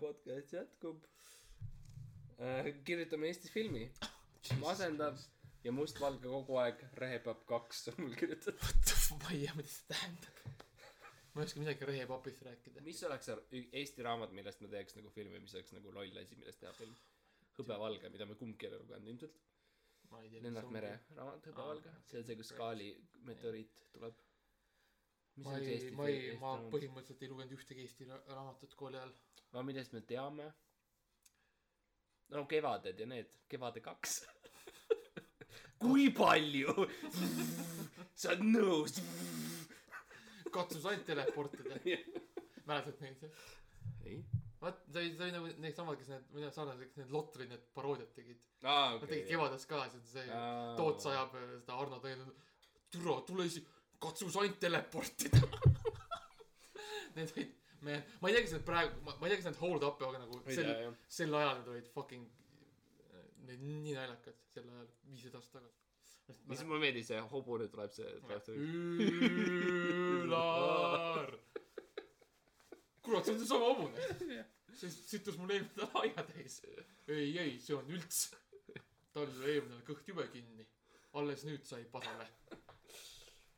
[0.00, 1.04] podcast jätkub.
[2.84, 3.90] kirjutame Eestis filmi.
[4.60, 5.18] masendav
[5.64, 6.84] ja mustvalge kogu aeg.
[7.00, 8.60] Rehepapp kaks on mul kirjutatud.
[9.22, 10.44] ma ei tea, mida see tähendab.
[11.34, 12.84] ma ei oska midagi rehepapist rääkida.
[12.84, 16.36] mis oleks see Eesti raamat, millest me teeks nagu filmi, mis oleks nagu loll asi,
[16.40, 16.94] millest teha film?
[17.58, 19.42] hõbevalge, mida me kumbki ei ole lugenud ilmselt.
[20.14, 22.90] Lennart Mere raamat Hõbevalge see on see, kus Skaali
[23.26, 24.23] meteoriit tuleb.
[25.42, 29.10] Ma ei, ma ei, ma põhimõtteliselt ei lugenud ühtegi Eesti ra- raamatut kooli ajal.
[29.52, 30.46] aga millest me teame?
[32.34, 34.20] no Kevaded ja need, Kevade kaks.
[35.82, 36.72] kui palju?
[38.20, 39.00] sa oled nõus?
[40.54, 41.80] katsu sa ainult teleportida.
[42.68, 43.26] mäletad neid?
[44.06, 44.20] ei.
[44.62, 47.66] vaat, ta oli, ta oli nagu need samad, kes need, mida sarnased, need Lotrid, need
[47.76, 48.38] paroodiad tegid.
[48.62, 50.74] aa, Nad tegid Kevades ka, see on see Aa.
[50.78, 52.30] Toots ajab äh, seda Arno Tõnu.
[52.94, 53.64] türa, tule isi,
[54.02, 55.40] katsu sa ainult teleportida.
[57.14, 57.52] Need olid,
[57.84, 60.18] me, ma ei tea, kas need praegu, ma ei tea, kas need hold up'e, aga
[60.24, 60.70] nagu sel
[61.18, 62.24] sel ajal need olid fucking,
[63.46, 65.82] need nii naljakad sel ajal, viisteist aastat tagasi.
[66.50, 68.56] mis mulle meeldis, see hobune tuleb, see tuleb see.
[70.24, 71.30] Üülar.
[73.04, 73.96] kurat, see on seesama hobune.
[74.80, 76.54] see sittus mul eelmine nädal aia täis.
[77.06, 78.34] ei, ei, see on üldse.
[79.14, 80.64] tal oli eelmine nädal kõht jube kinni.
[81.20, 82.26] alles nüüd sai pasale.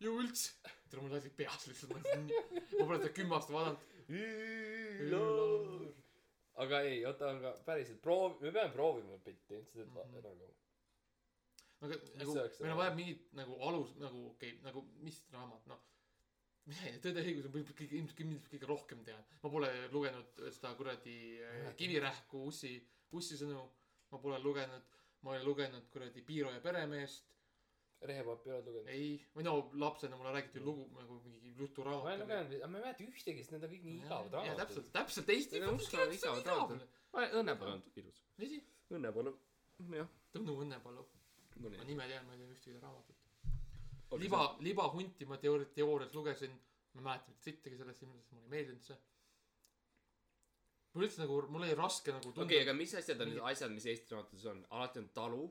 [0.00, 0.52] Ju üldse.
[0.90, 1.92] tere, mul lasi peas lihtsalt.
[2.78, 3.80] ma pole seda kümme aastat vaadanud.
[6.64, 10.22] aga ei, oota, aga päriselt proov-, me peame proovima bitti, seda Mhm.
[10.22, 10.52] nagu.
[11.80, 15.82] aga nagu meil on vaja mingit nagu alus nagu okei okay,, nagu mis raamat noh.
[16.66, 19.20] Tõde ja õigus on võib-olla kõige ilmselt ilmselt kõige rohkem tean.
[19.42, 22.72] ma pole lugenud seda kuradi äh, Kivirähku ussi,
[23.12, 23.62] ussisõnu.
[24.10, 24.82] ma pole lugenud,
[25.22, 27.24] ma olen lugenud kuradi Piiro ja peremeest.
[28.00, 28.88] Rehepappi ei ole lugenud.
[28.92, 32.18] ei, või no lapsena mulle räägiti lugu nagu mingi ma olen juturaamat.
[32.20, 34.60] lugenud, aga ma ei mäleta ühtegi, sest need on kõik nii igavad ja raamatud.
[34.60, 35.68] täpselt, täpselt Eesti Need
[36.02, 36.84] on igavad raamatud.
[37.40, 38.22] Õnnepalu on ilus.
[38.42, 38.56] mis?
[38.92, 39.32] Õnnepalu,
[39.96, 40.12] jah.
[40.36, 41.06] Tõnu Õnnepalu.
[41.64, 43.16] ma nime tean, ma ei tea ühtegi raamatut.
[44.20, 46.52] liba, libahunti ma teoori-, teoorias lugesin,
[46.92, 48.98] ma ei mäleta mitte sittagi sellest ilmselt, mulle ei meeldinud see.
[50.92, 53.72] mul üldse nagu, mul oli raske nagu okei okay,, aga mis asjad on need asjad,
[53.72, 54.66] mis Eesti raamatuses on?
[54.70, 55.46] alati on talu,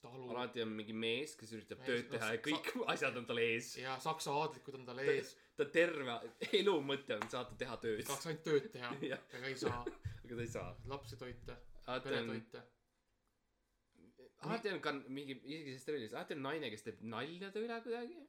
[0.00, 3.16] talu alati on mingi mees, kes üritab Mees, tööd no teha ja sa- kõik asjad
[3.20, 3.70] on tal ees.
[3.80, 6.16] ja saksa aadlikud on tal ees, ta terve
[6.60, 8.90] elu mõte on saata teha tööd, tahaks ainult tööd teha,
[9.38, 9.80] aga ei saa,
[10.24, 10.74] aga ta ei saa.
[10.94, 11.56] lapsi toita,
[12.06, 12.64] pere toita.
[14.48, 18.20] alati on ka mingi, isegi selles treilis, alati on naine, kes teeb naljade üle kuidagi.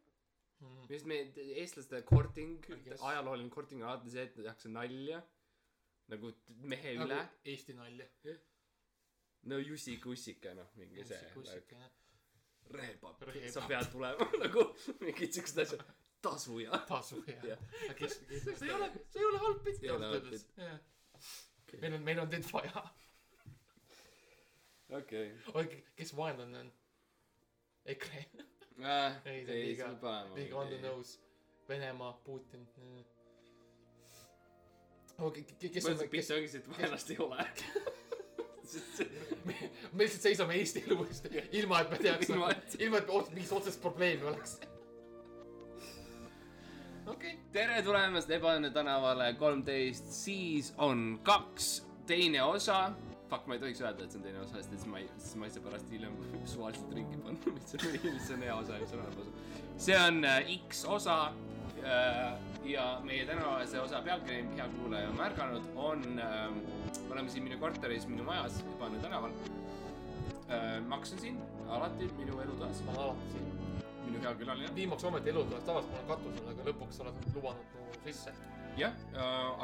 [0.62, 0.82] Mm.
[0.86, 1.16] arust me,
[1.58, 2.04] eestlaste
[2.86, 5.24] guess., ajalooline korting on alati see, et tehakse nalja.
[6.12, 6.34] nagu
[6.68, 7.38] mehe üle nagu.
[7.48, 8.06] Eesti nalja.
[9.44, 11.30] No Jussi-Kussike, noh, mingi see.
[11.34, 11.90] kussikene.
[12.72, 14.66] rehepapp, sa pead tulema nagu
[15.02, 15.86] mingid siuksed asjad.
[16.22, 16.78] tasuja.
[16.88, 20.14] tasu ja Jah., aga kes, kes, see ei ole, see ei ole halb pilt ausalt
[20.20, 20.46] öeldes.
[21.82, 22.86] meil on, meil on teid vaja.
[25.00, 25.84] okei.
[25.96, 26.72] kes vaenlane on?
[27.86, 28.26] EKRE,
[29.26, 31.18] ei, ei, see on liiga, liiga on the nose.
[31.70, 32.68] Venemaa, Putin.
[35.18, 37.48] okei, kes ma on, ütlesin, et kes, ongi et vaenlast ei ole.
[39.48, 43.32] me lihtsalt seisame Eesti elu eest, ilma et me teaks Ilma,, et- ilma et ots-
[43.36, 44.58] mingit otsest probleemi oleks.
[47.12, 51.72] okei, tere tulemast Ebaõnne tänavale kolmteist, siis on kaks,
[52.08, 52.92] teine osa.
[53.32, 55.36] Fuck, ma ei tohiks öelda, et see on teine osa, sest siis ma ei, siis
[55.40, 56.16] ma ei saa pärast hiljem
[56.52, 59.32] suvaliselt ringi panna, mis on, mis on hea osa ja mis on halb osa.
[59.86, 61.16] see on äh, X osa
[61.80, 62.34] äh,
[62.68, 67.58] ja meie tänase osa pealkiri, hea kuulaja on märganud, on äh,, me oleme siin minu
[67.60, 69.34] korteris, minu majas, Ebaõnne tänaval
[70.48, 70.78] äh,.
[70.88, 73.50] Max on siin, alati minu elutoas, ma olen alati siin.
[74.06, 74.70] minu hea külaline.
[74.76, 78.32] viimaks ometi elutoas, tavaliselt ma olen katusel, aga lõpuks oled lubanud mu sisse.
[78.80, 78.96] jah,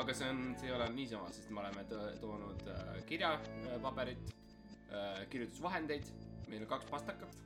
[0.04, 1.86] aga see on, see ei ole niisama, sest me oleme
[2.20, 4.36] toonud äh, kirjapaberit,
[5.32, 6.12] kirjutusvahendeid,
[6.52, 7.40] meil on kaks pastakat,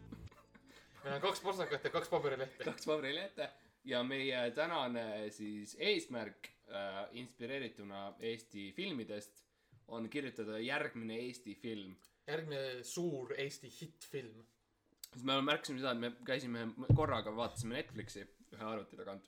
[1.04, 2.66] meil on kaks porsakat ja kaks paberilehte.
[2.72, 3.52] kaks paberilehte
[3.86, 9.46] ja meie tänane siis eesmärk äh, inspireerituna Eesti filmidest
[9.92, 11.96] on kirjutada järgmine Eesti film.
[12.28, 14.46] järgmine suur Eesti hittfilm.
[15.14, 18.24] siis me märkasime seda, et me käisime korraga, vaatasime Netflixi
[18.56, 19.28] ühe arvuti tagant.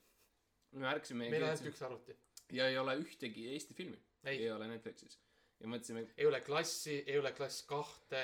[0.72, 2.18] me märkasime meil on ainult üks arvuti.
[2.52, 4.52] ja ei ole ühtegi Eesti filmi, Ei.
[4.52, 5.20] ole Netflixis
[5.60, 8.24] ja mõtlesime, ei ole klassi, ei ole klass kahte,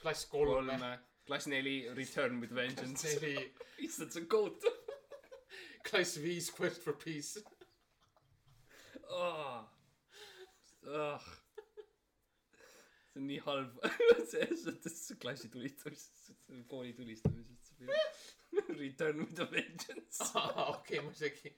[0.00, 0.92] klass kolme, kolme,
[1.26, 3.14] klass neli, Return with Vengeance.
[3.14, 3.52] neli,
[3.86, 4.78] issand, see on kohutav
[5.88, 7.42] klass viis, Quest for Peace.
[9.08, 9.62] oh..
[10.82, 11.22] Oh.
[13.12, 13.80] See on nii halb,
[14.30, 16.32] selles suhtes klassi tulistamisest,
[16.68, 17.72] kooli tulistamisest.
[18.78, 20.32] Return with a Vengeance.
[20.74, 21.52] okei, ma isegi.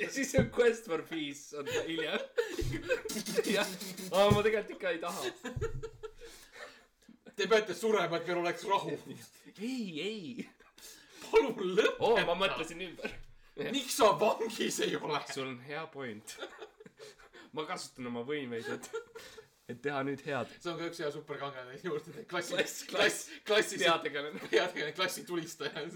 [0.00, 2.20] ja siis on Quest for Peace on hiljem.
[3.50, 3.66] jah,
[4.10, 5.24] ma tegelikult ikka ei taha.
[7.34, 8.94] Te peate surema, et meil oleks rahu.
[9.58, 10.48] ei, ei.
[11.30, 13.16] palun lõpeta oo, ma mõtlesin ümber.
[13.74, 15.18] miks sa vangis ei ole?
[15.32, 16.36] sul on hea point.
[17.54, 18.90] ma kasutan oma võimeid, et,
[19.68, 20.50] et teha nüüd head.
[20.60, 24.40] see on ka üks hea superkangelane juurde, klassi, Klass- klass, klassi peategelane.
[24.50, 25.86] peategelane, klassi tulistaja.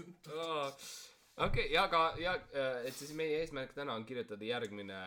[1.47, 2.35] okei, ja aga, ja,
[2.85, 4.99] et siis meie eesmärk täna on kirjutada järgmine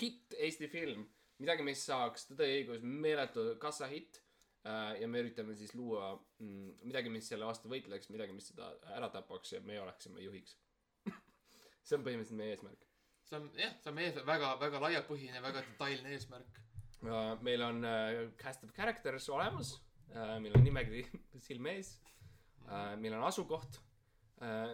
[0.00, 1.06] hitt Eesti film.
[1.42, 4.20] midagi, mis saaks Tõde ja õigus meeletu kassahitt.
[5.00, 9.08] ja me üritame siis luua mm, midagi, mis selle vastu võitleks, midagi, mis seda ära
[9.10, 10.54] tapaks ja me oleksime juhiks.
[11.86, 12.84] see on põhimõtteliselt meie eesmärk.
[13.26, 16.60] see on jah, see on meie väga, väga laiapõhine, väga detailne eesmärk.
[17.02, 19.74] Meil on uh, cast of characters olemas
[20.14, 21.02] uh,, meil on nimekiri
[21.46, 21.96] silme ees
[22.68, 23.80] uh,, meil on asukoht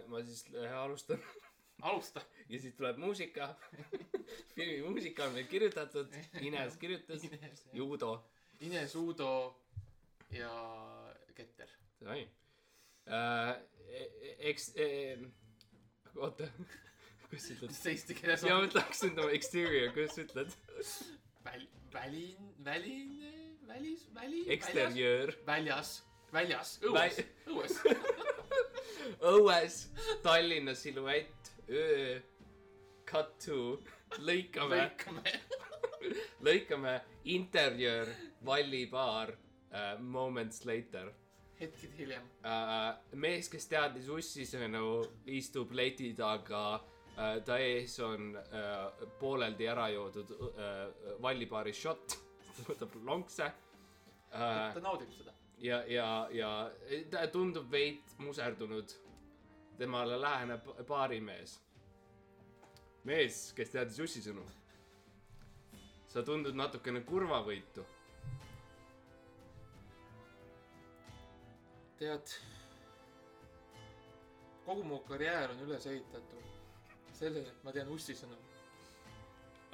[0.09, 1.21] ma siis alustan
[1.81, 2.21] alusta.
[2.49, 3.55] ja siis tuleb muusika.
[4.55, 7.21] filmi muusika on meil kirjutatud, Ines kirjutas,
[7.73, 8.29] Juudo,
[8.59, 9.61] Ines Uudo
[10.31, 10.51] ja
[11.35, 11.69] Keter.
[11.99, 12.29] sai
[13.07, 13.55] uh,.
[14.39, 15.25] eks uh,,
[16.15, 16.47] oota,
[17.29, 17.71] kuidas sa ütled?
[17.71, 18.67] mis see eesti keeles ja on?
[18.67, 20.55] ma tahaks nüüd oma exterior, kuidas sa ütled?
[21.47, 23.31] väl-, välin, väline,
[23.67, 24.45] välis, väli.
[24.53, 26.03] Exterior, väljas,
[26.33, 27.79] väljas, õues õues.
[29.33, 29.77] õues,
[30.23, 32.19] Tallinna siluett, öö,
[33.09, 33.79] cut to,
[34.25, 35.33] lõikame, lõikame.
[36.45, 38.13] lõikame, interjöör,
[38.45, 41.11] vallibaar uh,, moments later
[41.59, 42.23] hetked hiljem.
[42.45, 42.93] uh,.
[43.19, 45.01] mees, kes teadis ussisõnu,
[45.39, 46.98] istub leti taga uh,,
[47.45, 52.15] ta ees on uh, pooleldi ära joodud uh, vallibaari šott,
[52.55, 55.33] ta võtab lonkse uh, ta naudib seda.
[55.59, 56.51] ja, ja, ja
[57.11, 58.95] ta tundub veid muserdunud.
[59.79, 61.59] temale läheneb baarimees.
[63.03, 64.43] mees, kes teadis ussisõnu.
[66.07, 67.85] sa tundud natukene kurvavõitu.
[71.99, 72.31] tead,
[74.65, 76.58] kogu mu karjäär on üles ehitatud
[77.19, 78.37] sellele, et ma tean ussisõnu,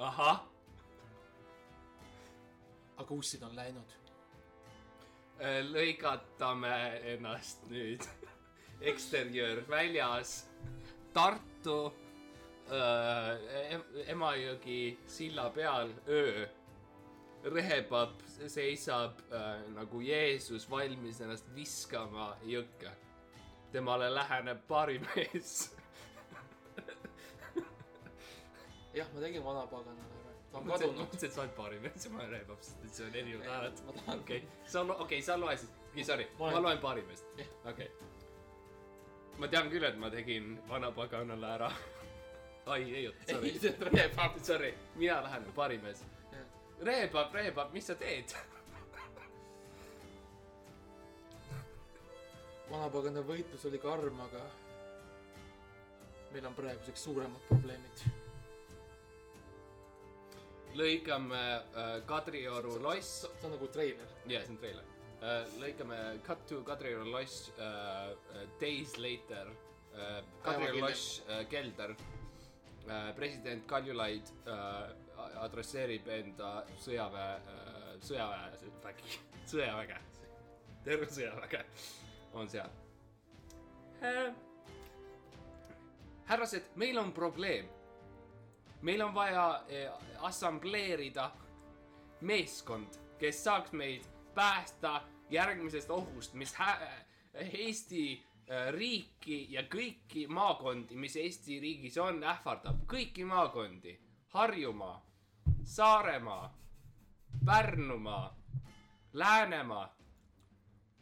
[0.02, 0.42] ahah,
[2.96, 3.94] aga ussid on läinud.
[5.70, 6.76] lõigatame
[7.12, 8.04] ennast nüüd.
[8.80, 10.46] eksterjöör väljas,
[11.12, 11.92] Tartu
[12.68, 13.80] äh,,
[14.12, 16.46] Emajõgi silla peal öö.
[17.46, 22.90] rehepapp seisab äh, nagu Jeesus valmis ennast viskama jõkke.
[23.72, 25.70] temale läheneb baarimees.
[28.96, 31.24] jah, ma tegin vanapaganale ära, ta on mõtlesin, kadunud.
[31.24, 33.76] et sa oled baarimees ja ma olen sest et see on erinevad hääled.
[33.86, 37.50] ma tahan, okei, sa, okei okay,, sa loe siis, okei, sorry, Ma loen baarimeest Jah.,
[37.72, 38.10] okei okay..
[39.38, 41.70] ma tean küll, et ma tegin vanapaganale ära.
[42.72, 44.34] ai, ei sorry ei, see on rehepapp.
[44.42, 46.00] sorry, mina lähen baarimees.
[46.80, 48.28] reepapp, reepapp, mis sa teed?
[52.70, 54.42] vanapagana võitlus oli karm, aga
[56.32, 58.25] meil on praeguseks suuremad probleemid.
[60.76, 64.12] Lõikame äh, Kadrioru loss, see on nagu treiler.
[64.28, 64.84] jaa, see on treiler
[65.20, 65.56] äh,.
[65.62, 69.50] lõikame Cut to Kadrioru loss äh, äh, Days later
[69.94, 70.22] äh,.
[70.44, 73.12] Kadrioru loss äh, kelder äh,.
[73.16, 76.50] president Kaljulaid äh, adresseerib enda
[76.84, 79.20] sõjaväe äh,, sõjaväevägi,
[79.52, 80.00] sõjaväge,
[80.84, 81.62] terve sõjaväge
[82.36, 82.70] on seal
[84.02, 84.28] äh,.
[86.26, 87.75] härrased, meil on probleem.
[88.82, 89.90] Meil on vaja eh,
[90.20, 91.30] assambleerida
[92.20, 94.04] meeskond, kes saaks meid
[94.34, 96.54] päästa järgmisest ohust, mis
[97.34, 102.84] Eesti äh, riiki ja kõiki maakondi, mis Eesti riigis on, ähvardab.
[102.86, 103.98] kõiki maakondi.
[104.28, 105.06] Harjumaa,
[105.64, 106.58] Saaremaa,
[107.44, 108.36] Pärnumaa,
[109.12, 109.96] Läänemaa,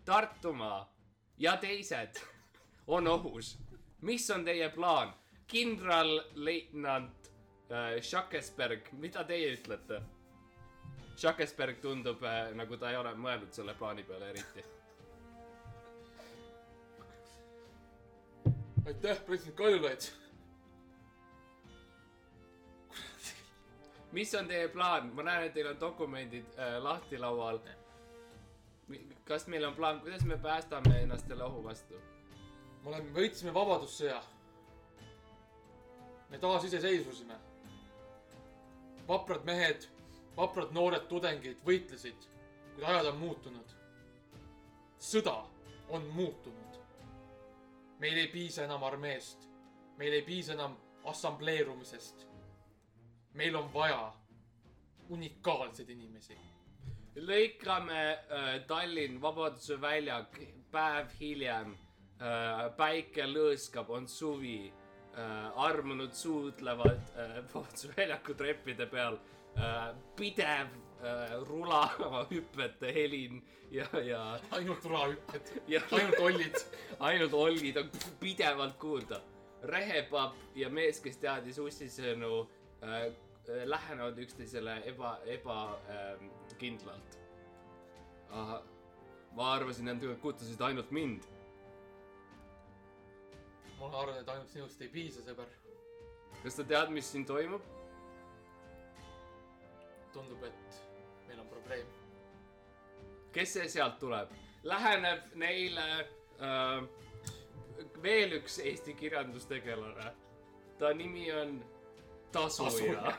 [0.04, 0.94] Tartumaa
[1.38, 2.20] ja teised
[2.86, 3.58] on ohus.
[4.00, 5.14] mis on teie plaan?
[5.46, 7.33] kindralleitnant
[8.02, 10.02] Schakesberg, mida teie ütlete?
[11.16, 14.64] Schakesberg tundub äh, nagu ta ei ole mõelnud selle plaani peale eriti.
[18.86, 20.10] aitäh, president Kaljulaid.
[24.12, 25.14] mis on teie plaan?
[25.14, 27.60] ma näen, et teil on dokumendid äh, lahti laual.
[29.24, 32.02] kas meil on plaan, kuidas me päästame ennast selle ohu vastu?
[32.82, 34.22] me oleme, võitsime Vabadussõja.
[36.30, 37.53] me taasiseseisvusime.
[39.08, 39.88] Vaprad mehed,
[40.36, 42.28] vaprad noored tudengid võitlesid,
[42.74, 43.74] kuid ajad on muutunud.
[44.98, 45.44] sõda
[45.88, 46.78] on muutunud.
[47.98, 49.48] meil ei piisa enam armeest,
[49.98, 52.26] meil ei piisa enam assambleerumisest.
[53.32, 54.12] meil on vaja
[55.08, 56.38] unikaalseid inimesi.
[57.16, 60.38] lõikame äh, Tallinn Vabaduse väljak,
[60.70, 61.76] päev hiljem
[62.20, 64.72] äh,, päike lõõskab, on suvi
[65.18, 69.18] äh,, armunud suudlevad äh, Vabaduse väljaku treppide peal
[69.56, 76.66] äh,, pidev äh, rulava hüpete helin ja, ja, ainult rahahüpped, ja ainult ollid.
[76.98, 77.90] ainult ollid on
[78.20, 79.20] pidevalt kuulda.
[79.64, 82.42] rehepapp ja mees, kes teadis ussisõnu
[82.84, 83.12] äh,,
[83.64, 87.18] lähenevad üksteisele eba, ebakindlalt
[88.30, 88.58] äh,.
[89.34, 91.24] ma arvasin, et nad kutsusid ainult mind.
[93.78, 95.50] Ma arvan, et ainult sinust ei piisa, sõber.
[96.42, 97.62] kas sa tead, mis siin toimub?
[100.14, 100.82] tundub, et
[101.28, 101.86] meil on probleem.
[103.32, 104.34] kes see sealt tuleb?
[104.64, 105.86] läheneb neile
[106.40, 106.84] äh,
[108.02, 110.12] veel üks Eesti kirjandustegelane.
[110.78, 111.64] ta nimi on
[112.32, 113.12] Tasuja Tasuja.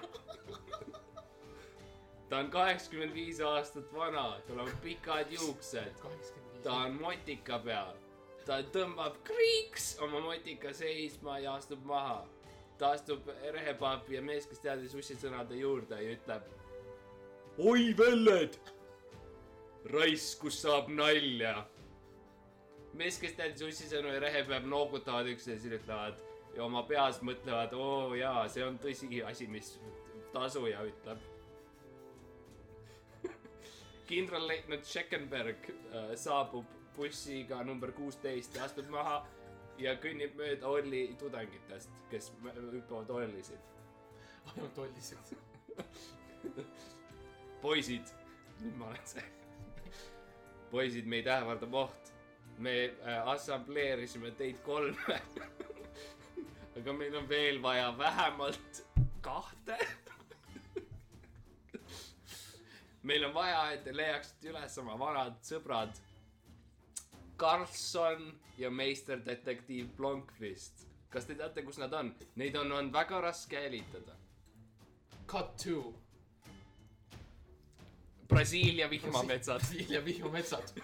[2.29, 6.01] ta on kaheksakümmend viis aastat vana, tal on pikad juuksed,
[6.63, 7.93] ta on motika peal.
[8.45, 12.23] Ta tõmbab kriiks oma motika seisma ja astub maha.
[12.77, 16.49] ta astub rehepapi ja mees, kes teadis ussisõnade juurde ja ütleb.
[17.57, 18.57] oi velled,
[19.93, 21.65] raisk, kus saab nalja.
[22.93, 26.21] mees, kes teadis ussisõnu ja rehepäev noogutavad üksteisele, ütlevad
[26.55, 29.75] ja oma peas mõtlevad, oo jaa, see on tõsiasi, mis
[30.33, 31.19] tasuja ütleb.
[34.09, 39.19] kindralleitnant Scheckenberg äh, saabub bussiga number kuusteist ja astub maha
[39.81, 42.31] ja kõnnib mööda Olli tudengitest, kes
[42.71, 43.73] hüppavad ollisid.
[44.53, 45.35] ainult ollisid.
[47.65, 48.13] poisid,
[48.61, 49.23] nüüd ma olen see.
[50.71, 52.11] poisid, meid ähvardab oht.
[52.57, 55.21] me äh, assambleerisime teid kolme.
[56.77, 58.85] aga meil on veel vaja vähemalt
[59.21, 59.77] kahte.
[63.09, 66.04] meil on vaja, et te leiaksite üles oma vanad sõbrad.
[67.38, 70.88] Karlsson ja meisterdetektiiv Blomqvist.
[71.10, 72.15] kas te teate, kus nad on?
[72.36, 74.15] Neid on, on väga raske jälitada.
[75.27, 75.94] Cut two.
[78.27, 80.82] Brasiilia vihmametsad, Brasiilia vihmametsad.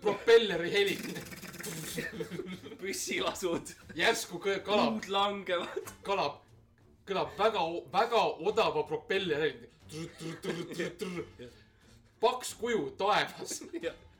[0.00, 0.98] propelleri heli.
[2.80, 4.64] püssilasud, järsku kõlab,
[5.00, 5.92] puud langevad.
[6.06, 6.40] kõlab,
[7.08, 9.68] kõlab väga, väga odava propelleri heli.
[12.20, 13.62] paks kuju taevas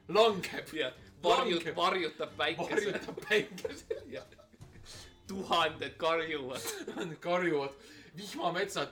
[0.09, 0.69] langeb,
[1.25, 2.71] varjut-, varjutab päikese.
[2.71, 4.00] varjutab päikese,
[5.26, 6.61] tuhanded karjuvad.
[7.21, 7.73] karjuvad,
[8.16, 8.88] vihmametsad,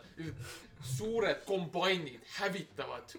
[0.82, 3.18] suured kombainid hävitavad.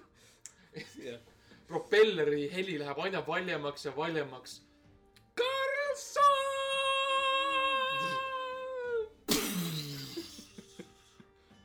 [1.67, 4.62] propelleri heli läheb aina valjemaks ja valjemaks.
[5.36, 6.24] Karlsson.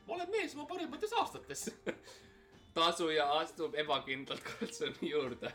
[0.07, 1.71] ma olen mees oma parimates aastates.
[2.73, 5.53] tasuja astub ebakindlalt Karlssoni juurde.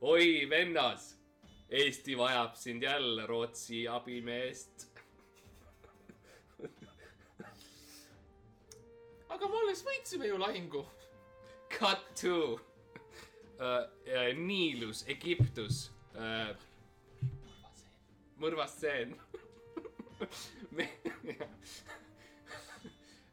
[0.00, 1.16] oi, vennas,
[1.70, 4.86] Eesti vajab sind jälle, Rootsi abimeest.
[9.28, 10.84] aga me alles võitsime ju lahingu.
[11.78, 12.60] Cut to uh,
[13.58, 16.54] uh, Niilus, Egiptus uh,.
[18.40, 19.16] mõrvastseen
[20.76, 20.88] Me...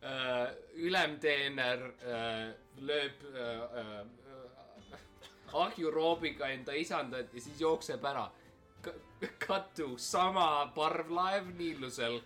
[0.02, 0.50] uh,.
[0.76, 2.52] ülemteener uh,
[2.82, 3.38] lööb uh,
[3.84, 4.23] uh,
[5.54, 8.30] ahjuroobiga enda isandat ja siis jookseb ära.
[9.40, 12.22] Cut to sama parvlaev Niilusel.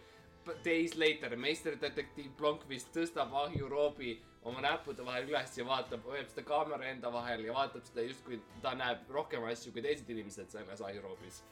[0.64, 4.14] Days later, meisterdetektiiv Blomqvist tõstab ahjuroobi
[4.48, 8.40] oma näppude vahel üles ja vaatab, hoiab seda kaamera enda vahel ja vaatab seda justkui
[8.64, 11.44] ta näeb rohkem asju kui teised inimesed selles ahjuroobis.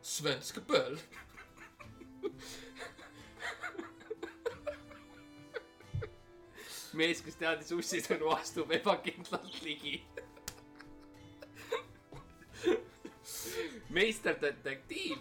[0.00, 0.98] Svenska pööl.
[6.94, 10.00] mees, kes teadis ussisõnu, astub ebakindlalt ligi.
[13.92, 15.18] meisterdetektiiv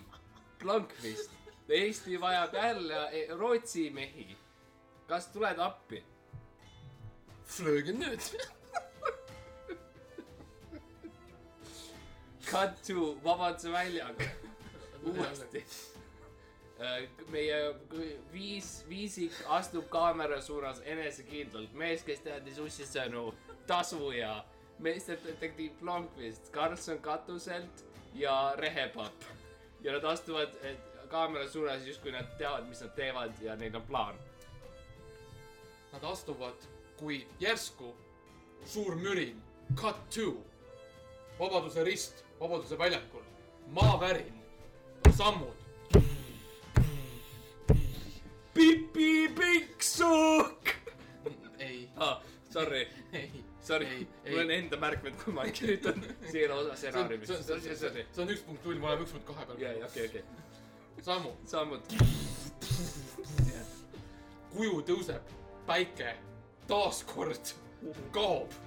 [0.61, 1.31] Blomqvist,
[1.71, 4.37] Eesti vajab jälle Rootsi mehi.
[5.07, 6.03] kas tuled appi?
[7.45, 8.27] Flögen nüüd.
[12.45, 14.29] Cut to Vabaduse väljaga
[15.03, 15.65] uuesti.
[17.29, 17.57] Meie
[18.33, 23.27] viis, viisik astub kaamera suunas enesekindlalt, mees, kes teadis ussisõnu,
[23.69, 24.33] tasuja,
[24.81, 27.85] meisterdetektiiv Blomqvist, Karlsson katuselt
[28.17, 29.29] ja rehepapp.
[29.83, 30.77] ja nad astuvad eh,
[31.09, 34.15] kaamera suunas justkui nad teavad, mis nad teevad ja neil on plaan.
[35.91, 37.95] Nad astuvad, kui järsku
[38.65, 39.41] suur mürin,
[39.75, 40.37] cut two,
[41.39, 43.23] Vabaduse rist, Vabaduse väljakul,
[43.67, 44.43] maavärin,
[45.17, 45.60] sammud,
[48.93, 50.69] Pipi Pikksukk.
[51.59, 52.87] ei, aa, sorry,
[53.61, 57.55] sorry mul on enda märkmed, kui ma kirjutan siia osa see on, see on, see
[57.55, 59.87] on, see on, see on üks punkt null, me oleme üks punkt kahe ja, ja
[59.93, 60.09] peal.
[60.09, 61.05] okei, okei.
[61.07, 61.95] sammu, sammud.
[64.51, 65.31] kuju tõuseb,
[65.69, 66.15] päike
[66.67, 67.55] taaskord
[68.11, 68.59] kaob,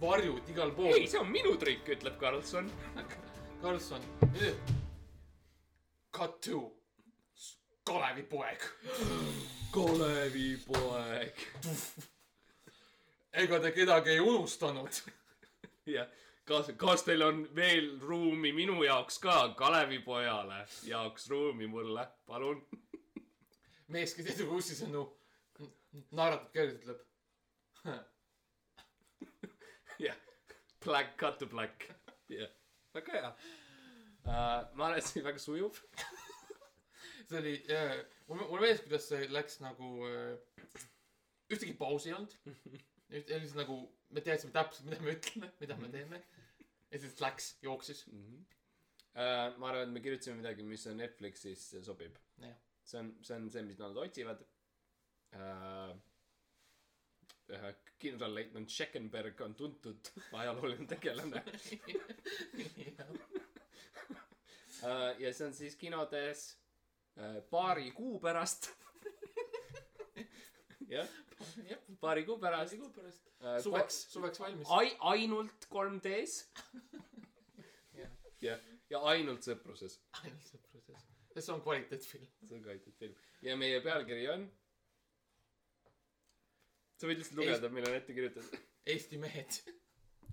[0.00, 1.10] varjud igal pool ei,.
[1.10, 2.70] see on minu trikk, ütleb Karlsson.
[3.62, 4.02] Karlsson,
[6.14, 6.66] cut to
[7.86, 8.62] Kalevi poeg.
[9.70, 11.42] Kalevi poeg.
[13.32, 14.98] ega te kedagi ei unustanud?
[15.94, 16.08] jah,
[16.48, 22.64] kas, kas teil on veel ruumi minu jaoks ka, Kalevipojale jaoks ruumi mulle, palun.
[23.94, 25.06] mees, kes edu ussisõnu
[26.10, 27.00] naeratab kergelt, ütleb.
[30.08, 30.18] jah,
[30.84, 31.86] black, cut to black.
[32.34, 32.50] jah,
[32.98, 33.46] väga hea uh,.
[34.74, 35.84] ma arvan, et see oli väga sujuv.
[37.28, 37.96] see oli äh,,
[38.28, 40.38] mulle meeldis, kuidas see läks nagu äh,,
[41.52, 42.36] ühtegi pausi ei olnud.
[43.10, 43.76] lihtsalt nagu
[44.10, 46.22] me teadsime täpselt, mida me ütleme, mida me teeme.
[46.90, 48.04] ja siis läks, jooksis.
[48.06, 52.18] Uh, ma arvan, et me kirjutasime midagi, mis on Netflixis sobib.
[52.84, 54.44] see on, see on see, mis nad otsivad
[55.38, 55.96] uh,.
[57.46, 57.70] Uh,
[58.02, 61.42] kindralleitnant Scheckenberg on tuntud ajalooline tegelane
[64.82, 65.20] uh,.
[65.22, 66.56] ja see on siis kinodes
[67.50, 68.70] paari kuu pärast.
[70.94, 71.08] jah,
[72.00, 73.26] paari kuu pärast kuu pärast.
[73.40, 73.58] uh,.
[73.62, 74.68] suveks, suveks valmis.
[74.70, 76.46] ai-, ainult 3D-s.
[77.96, 78.12] Jah.
[78.40, 79.98] jah, ja ainult sõpruses.
[80.22, 81.08] ainult sõpruses.
[81.38, 82.28] see on kvaliteetfilm.
[82.44, 83.18] see on kvaliteetfilm.
[83.48, 84.46] ja meie pealkiri on.
[86.96, 88.64] sa võid lihtsalt lugeda, meil on ette kirjutatud.
[88.86, 89.60] Eesti mehed.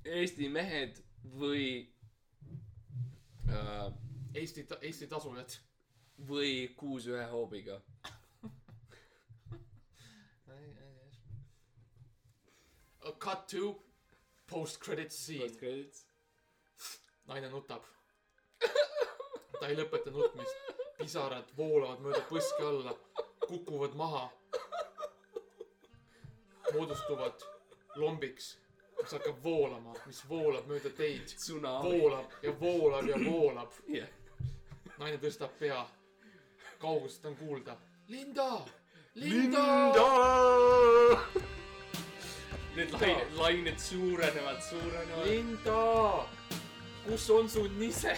[0.04, 1.00] Eesti mehed
[1.40, 1.68] või
[3.48, 3.94] äh,,
[4.36, 5.56] Eesti, Eesti tasujad.
[6.28, 7.82] Või Kuus ühe hoobiga.
[13.24, 13.76] Cut to
[14.46, 15.60] post credit scene Post.
[15.60, 16.06] credits.
[17.28, 17.84] naine nutab.
[19.60, 20.56] ta ei lõpeta nutmist.
[20.98, 22.94] pisarad voolavad mööda põske alla,
[23.48, 24.30] kukuvad maha.
[26.74, 27.48] moodustuvad
[27.96, 28.58] lombiks,
[29.02, 31.36] mis hakkab voolama, mis voolab mööda teid.
[31.84, 33.72] voolab ja voolab ja voolab.
[33.88, 34.10] jah,
[34.98, 35.84] naine tõstab pea.
[36.84, 37.76] Kaugusest on kuulda.
[38.08, 38.50] Linda,
[39.16, 39.64] Linda,
[39.96, 41.20] Linda.
[42.76, 45.26] Need lained, lained suurenevad, suurenevad.
[45.26, 46.26] Linda,
[47.08, 48.18] kus on su nise?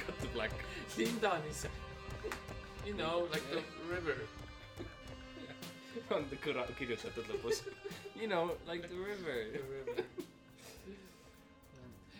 [0.00, 0.52] Cut the black.
[0.96, 1.68] Linda nise.
[2.86, 3.62] You know like the
[3.94, 4.16] river.
[6.10, 7.62] on kõrva kirjutatud lõpus.
[8.18, 9.36] You know, like the river.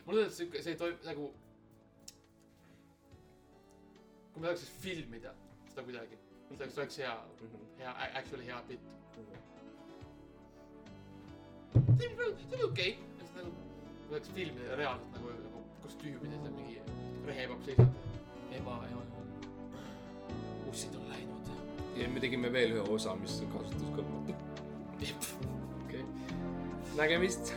[0.06, 1.30] mulle tundub siuke, see toimi nagu.
[4.40, 5.31] Kui me tahaks siis filmida
[5.68, 7.16] seda kuidagi, see oleks, oleks hea,
[7.79, 8.81] hea, actually hea bitt.
[11.74, 16.55] see on, see on okei okay., nagu, kui tahaks filmida reaalselt nagu, nagu kostüümides ja
[16.57, 16.81] mingi
[17.26, 18.00] rehepapp seisab.
[18.57, 19.05] ema, ema,
[20.72, 21.55] ussid on läinud.
[22.00, 24.33] ja me tegime veel ühe osa, mis on kasutuskõlbmatu.
[25.85, 26.05] okei,
[26.96, 27.53] nägemist